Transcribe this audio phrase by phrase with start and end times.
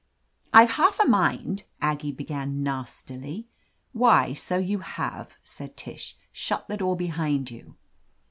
[0.51, 3.45] "I've half a mind —"Aggie began nastily.
[3.93, 6.17] "Why, so you have!" said Tish.
[6.31, 7.75] "Shut the door behind you."